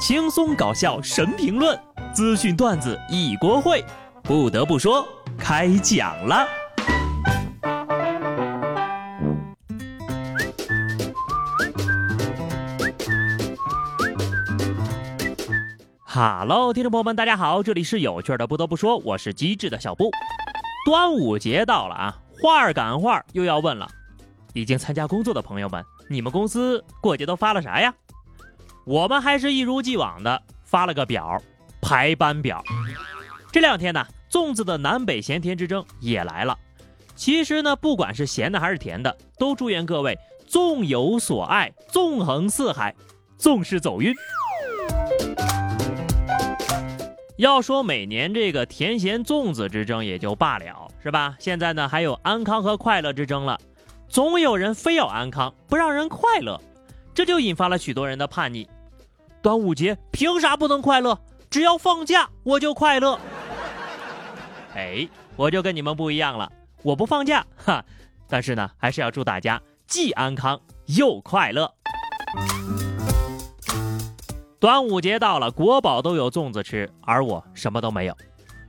[0.00, 1.78] 轻松搞笑神评论，
[2.14, 3.84] 资讯段子一锅烩。
[4.22, 6.48] 不得不说，开讲了。
[16.02, 18.46] 哈喽，听众朋友们，大家好，这里是有趣的。
[18.46, 20.10] 不得不说，我是机智的小布。
[20.86, 23.86] 端午节到了啊，话儿赶话儿又要问了。
[24.54, 27.92] 已经参加工作的朋友们，你们公司过节都发了啥呀？
[28.90, 31.40] 我们还是一如既往的发了个表，
[31.80, 32.60] 排班表。
[33.52, 36.58] 这两天呢，粽子的南北咸甜之争也来了。
[37.14, 42.92] 其实呢，不管是咸的还是甜的，都祝愿各位粽有所爱，纵横四海，
[43.38, 44.12] 纵是走运。
[47.36, 51.36] 要说每年这个甜咸粽子之争也就罢了，是吧？
[51.38, 53.56] 现在呢，还有安康和快乐之争了。
[54.08, 56.60] 总有人非要安康，不让人快乐，
[57.14, 58.68] 这就引发了许多人的叛逆。
[59.42, 61.18] 端午节凭啥不能快乐？
[61.48, 63.18] 只要放假我就快乐。
[64.74, 66.50] 哎，我就跟你们不一样了，
[66.82, 67.84] 我不放假哈，
[68.28, 71.72] 但是呢，还是要祝大家既安康又快乐。
[74.60, 78.16] 端午节到了，国宝都有粽子吃，而我什么都没有。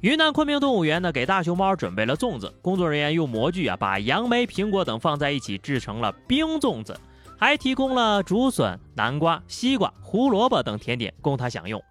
[0.00, 2.52] 云南昆明动物园呢，给大熊猫准备了粽子。
[2.60, 6.98] 工作人员用模具啊，把杨梅、苹果等放在一起，制成了冰粽子，
[7.38, 11.82] 还提供了竹笋、南瓜、西瓜、胡萝卜等甜点供它享用，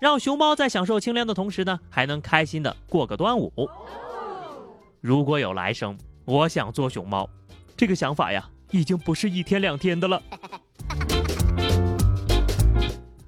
[0.00, 3.52] 让熊猫在享受清凉的同时呢，还能开心的过个端午。
[5.00, 7.28] 如果有来生，我想做熊猫，
[7.76, 10.22] 这个想法呀，已经不是一天两天的了。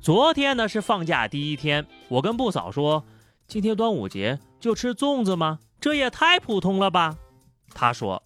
[0.00, 3.04] 昨天呢是放假第一天，我跟布嫂说。
[3.48, 5.58] 今天端午节就吃粽子吗？
[5.78, 7.16] 这也太普通了吧！
[7.74, 8.22] 他说：“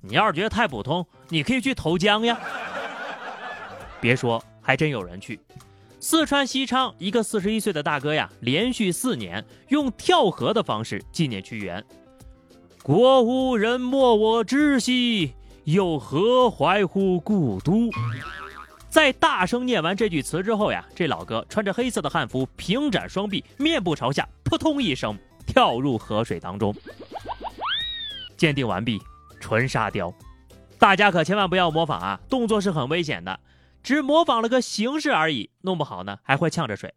[0.00, 2.38] 你要是觉得太普通，你可以去投江呀。”
[4.00, 5.38] 别说，还真有人去。
[6.00, 11.84] 四川西昌一个四十一岁的大哥呀，连续四年用跳河的方式纪念屈原。
[12.82, 17.90] 国无人莫我知兮，又何怀乎故都？
[18.88, 25.16] 在大声念完这句词之后呀，这老哥穿着黑色的汉服，平展双臂，面部朝下，扑通一声
[25.46, 26.74] 跳入河水当中。
[28.38, 28.98] 鉴定完毕，
[29.38, 30.12] 纯沙雕。
[30.78, 33.38] 大家可千万不要模仿啊，动作是很危险的，
[33.82, 36.92] 只模仿了个形式而已，弄不好呢还会呛着水。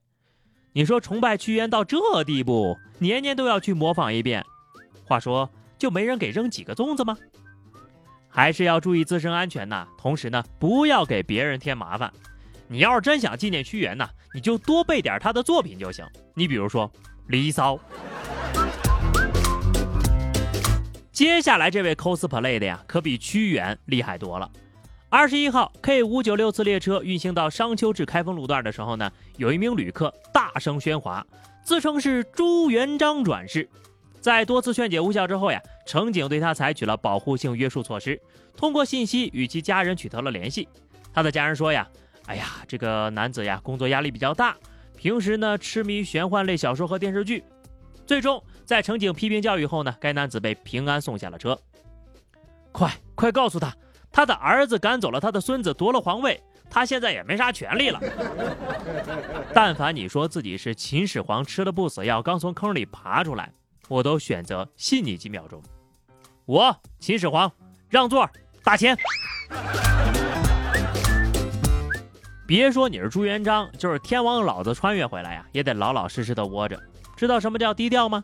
[0.74, 4.44] 你说崇拜屈原到这地步，年年都要去模仿一遍，
[5.06, 7.18] 话说就没人给扔几个粽子吗？
[8.28, 12.12] 还是要注意自身安全呐，同时呢，不要给别人添麻烦。
[12.68, 16.04] 你要是真想纪念屈原呢，你就多背点他的作品就行。
[16.34, 16.90] 你比如说
[17.28, 17.76] 《离骚》。
[21.12, 24.52] 接下来这位 cosplay 的呀，可比屈原厉害多了。
[25.14, 31.24] 二十一号 K 五九六次列车运行到商丘至开封路段的时候呢，有一名旅客大声喧哗，
[31.64, 33.70] 自称是朱元璋转世。
[34.20, 38.20] 在多次劝解无效之后呀，乘警对他采取了保护性约束措施，
[38.58, 40.68] 通过信息与其家人取得了联系。
[41.14, 41.88] 他的家人说呀
[42.26, 44.58] ：“哎呀，这个男子呀，工作压力比较大，
[44.98, 47.44] 平时呢痴迷玄幻类小说和电视剧。”
[48.08, 51.56] 最终在乘警批评教育后呢，该男子被平安送下了车。
[52.72, 53.72] 快快告诉他，
[54.14, 58.00] 他的儿子赶走了他的孙子，夺了皇位，他现在也没啥权利了。
[59.56, 63.52] 但凡你说自己是秦始皇吃了不死药，刚从坑里爬出来。
[63.90, 65.62] 我都选择信你几秒钟。
[66.46, 67.52] 我秦始皇
[67.90, 68.30] 让座，
[68.64, 68.96] 打钱。
[72.46, 76.80] 别说你是朱元璋，就是天王老子穿越回来呀，也得老老实实的窝着。
[77.18, 78.24] 知道什么叫低调吗？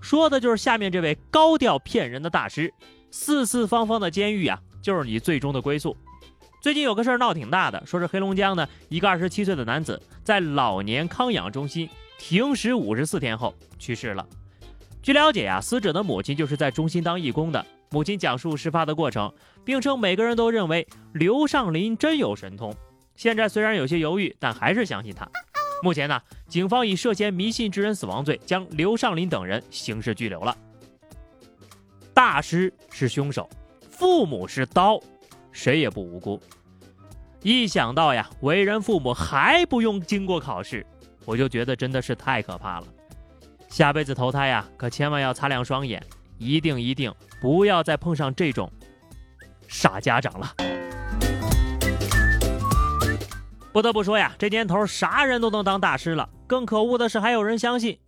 [0.00, 2.72] 说的就是下面这位高调骗人的大师。
[3.10, 5.96] 四四方方的监狱啊，就是你最终的归宿。
[6.60, 14.26] 最近有个事儿闹挺大的，说是黑龙江呢一个二十七岁的男子在老年康养中心停食五十四天后去世了。
[15.02, 17.64] 据了解呀，死者的母亲就是在中心当义工的。
[17.92, 19.32] 母亲讲述事发的过程，
[19.64, 22.72] 并称每个人都认为刘尚林真有神通。
[23.16, 25.28] 现在虽然有些犹豫，但还是相信他。
[25.82, 30.56] 目前呢，警方以涉嫌迷信致人死亡罪将刘尚林等人刑事拘留了。
[32.12, 33.48] 大师是凶手，
[34.00, 34.98] 父母是刀，
[35.52, 36.40] 谁也不无辜。
[37.42, 40.86] 一想到呀，为人父母还不用经过考试，
[41.26, 42.86] 我就觉得真的是太可怕了。
[43.68, 46.02] 下辈子投胎呀，可千万要擦亮双眼，
[46.38, 48.72] 一定一定不要再碰上这种
[49.68, 50.54] 傻家长了。
[53.70, 56.30] 不得不说呀，这年头啥人都能当大师了。
[56.46, 57.98] 更可恶的是，还有人相信。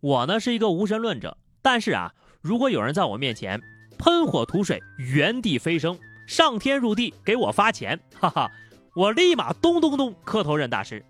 [0.00, 2.12] 我呢是一个无神论者，但是啊，
[2.42, 3.58] 如果有人在我面前
[3.98, 8.50] 喷火吐水、原地飞升、上天入地给我发钱，哈哈，
[8.94, 11.04] 我立马咚咚咚磕头认大师。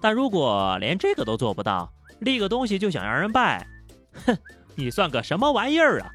[0.00, 1.90] 但如果连这个都做不到，
[2.20, 3.66] 立个东西就想让人拜，
[4.26, 4.36] 哼，
[4.74, 6.10] 你算个什么玩意儿啊？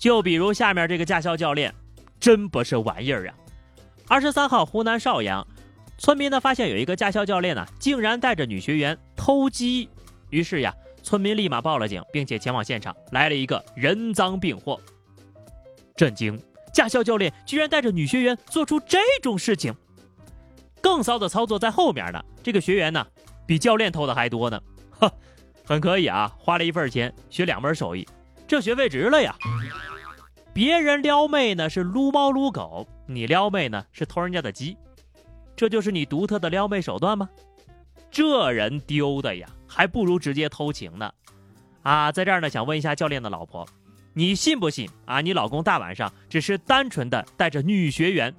[0.00, 1.74] 就比如下面这个驾校教练，
[2.20, 3.34] 真不是玩意儿啊！
[4.06, 5.46] 二十三号，湖南邵阳，
[5.96, 9.88] 村民呢发现有一个驾校教练呢，竟然带着女学员偷鸡，
[10.28, 14.80] 于是呀，村民立马报了警，并且前往现场，来了一个人赃并获。
[15.94, 16.36] 震惊！
[16.72, 19.72] 驾校教练居然带着女学员做出这种事情。
[20.80, 23.06] 更骚的操作在后面呢，这个学员呢，
[23.46, 24.60] 比教练偷的还多呢，
[24.90, 25.12] 哈，
[25.64, 28.06] 很可以啊，花了一份钱学两门手艺，
[28.48, 29.36] 这学费值了呀。
[30.52, 34.76] 别人撩妹呢是撸猫撸狗，你撩妹呢是偷人家的鸡，
[35.54, 37.28] 这就是你独特的撩妹手段吗？
[38.10, 41.10] 这人丢的呀，还不如直接偷情呢。
[41.82, 43.66] 啊，在这儿呢，想问一下教练的老婆，
[44.12, 45.20] 你信不信啊？
[45.20, 48.34] 你老公大晚上只是单纯的带着女学员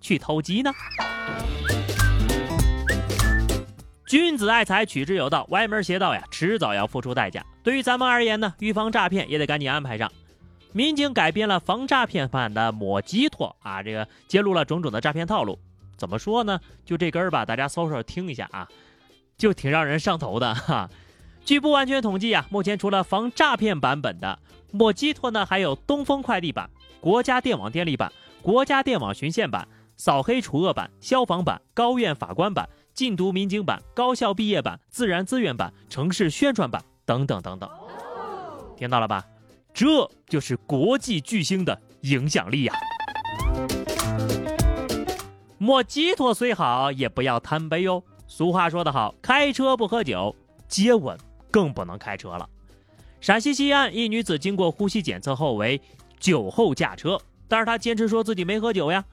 [0.00, 0.72] 去偷鸡呢？
[4.06, 7.44] 君子爱财，取之有道，歪门邪道呀，迟早要付出代价。
[7.64, 10.10] 对于咱们而言呢，预防诈骗也得赶紧安排上。
[10.72, 15.58] 民警改编了防诈骗版的抹鸡托啊，这个揭露了种种的诈骗套路。
[15.96, 16.60] 怎么说呢？
[16.84, 18.68] 就这根儿吧，大家搜搜听一下啊，
[19.36, 20.88] 就挺让人上头的哈。
[21.44, 24.38] 据不完全统计啊，目前除了防诈骗版本的
[24.72, 26.68] 莫基托呢，还有东风快递版、
[27.00, 28.12] 国家电网电力版、
[28.42, 29.66] 国家电网巡线版、
[29.96, 37.70] 扫黑除恶版、消防版、高院法官版、禁毒民警版、高校毕业版、自然资源版、城市宣传版等等等等。
[38.76, 39.24] 听到了吧？
[39.72, 42.74] 这就是国际巨星的影响力呀！
[45.58, 48.02] 莫吉托虽好，也不要贪杯哦。
[48.26, 50.34] 俗话说得好，开车不喝酒，
[50.68, 51.16] 接吻
[51.50, 52.48] 更不能开车了。
[53.20, 55.80] 陕西西安一女子经过呼吸检测后为
[56.18, 57.18] 酒后驾车，
[57.48, 59.04] 但是她坚持说自己没喝酒呀。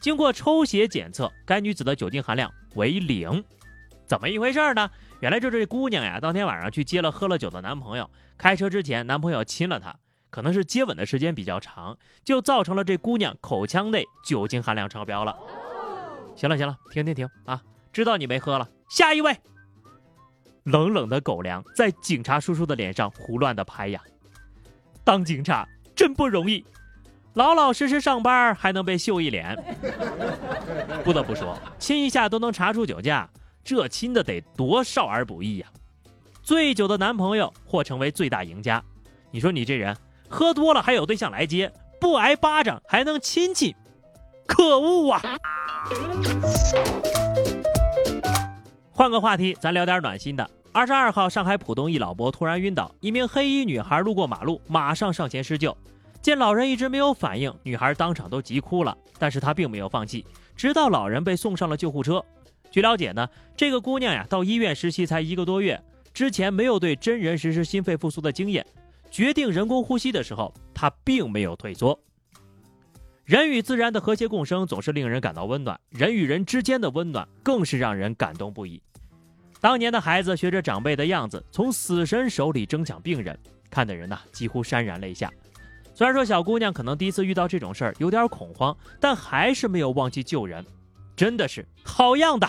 [0.00, 3.42] 经过抽血检测，该女子的酒精含量为零。
[4.06, 4.90] 怎么一回事呢？
[5.20, 9.96] 原来就这姑娘呀，当天晚上去接了喝了酒的男朋友，开车之前男朋友亲了她。
[10.30, 15.34] 可能是接吻的时间比较长，就造成了这姑娘口腔内酒精含量超标了。
[16.36, 17.62] 行了行了，停停停啊！
[17.98, 19.36] 知道你没喝了，下一位。
[20.62, 24.00] 冷冷的狗粮在警察叔叔的脸上胡乱的拍呀。
[25.02, 26.64] 当警察真不容易，
[27.34, 29.52] 老老实实上班还能被秀一脸。
[31.02, 33.28] 不得不说，亲一下都能查出酒驾，
[33.64, 35.66] 这亲的得多少儿不宜呀！
[36.44, 38.80] 醉酒的男朋友或成为最大赢家。
[39.32, 39.96] 你说你这人。
[40.28, 43.74] 喝多了还有对象来接，不挨巴掌还能亲亲，
[44.46, 45.20] 可恶啊！
[48.98, 50.50] 换个话题，咱聊点暖心的。
[50.72, 55.76] 二十二号，上海浦东一老伯突然晕倒，一名黑衣女孩路过马路，马上上前施救，
[56.20, 62.20] 见老人一直没有反应，女孩当场都急哭了，但是她并没有放弃，直到老人被送上了救护车。
[62.72, 65.80] 据了解呢，这个姑娘呀，到医院实习才一个多月，
[66.12, 68.66] 之前没有对真人实施心肺复苏的经验。
[69.12, 71.96] 决定人工呼吸的时候，她并没有退缩。
[73.28, 78.82] 人与自然的和谐共生总是令人感到温暖，人与人之间的温暖更是让人感动不已。
[79.60, 83.38] 当年的孩子学着长辈的样子，从死神手里争抢病人，
[83.68, 85.30] 看的人呐几乎潸然泪下。
[85.92, 90.64] 虽然说小姑娘可能第一次遇到这种事儿有点恐慌，但还是没有忘记救人，
[91.14, 92.48] 真的是好样的。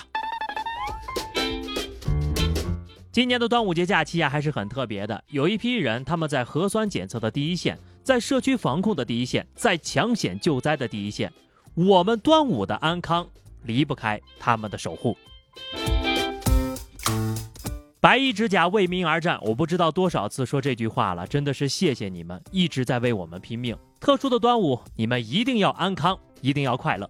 [3.12, 5.22] 今年的端午节假期啊，还是很特别的。
[5.28, 11.32] 有一批人，他们在核酸检测的第一线，在社区防控的第一线，在抢险救灾的第一线。
[11.76, 13.28] 我们端午的安康
[13.64, 15.16] 离不开他们的守护。
[18.02, 23.78] 白衣执甲为民而战，我不知道多少次说这句话了，真的是谢谢你们一直在为我们拼命。
[24.00, 27.10] 特殊的端午，你们一定要安康，一定要快乐。